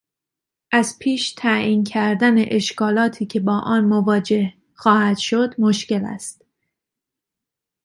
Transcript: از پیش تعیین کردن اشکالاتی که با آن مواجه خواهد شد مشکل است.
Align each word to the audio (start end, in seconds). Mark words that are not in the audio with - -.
از 0.71 0.99
پیش 0.99 1.33
تعیین 1.33 1.83
کردن 1.83 2.35
اشکالاتی 2.37 3.25
که 3.25 3.39
با 3.39 3.59
آن 3.59 3.85
مواجه 3.85 4.53
خواهد 4.75 5.17
شد 5.17 5.55
مشکل 5.59 6.05
است. 6.05 6.43